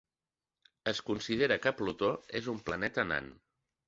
[0.91, 2.09] Es considera que Plutó
[2.39, 3.29] és un planeta nan.